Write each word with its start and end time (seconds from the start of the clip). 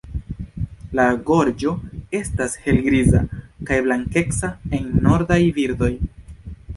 La 0.99 1.03
gorĝo 1.25 1.73
estas 2.19 2.55
helgriza, 2.63 3.21
kaj 3.67 3.77
blankeca 3.89 4.49
en 4.79 4.89
nordaj 5.07 5.39
birdoj. 5.59 5.91